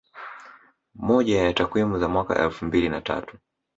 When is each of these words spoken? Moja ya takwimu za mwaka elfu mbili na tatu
Moja 0.95 1.43
ya 1.43 1.53
takwimu 1.53 1.99
za 1.99 2.07
mwaka 2.07 2.43
elfu 2.43 2.65
mbili 2.65 2.89
na 2.89 3.01
tatu 3.01 3.37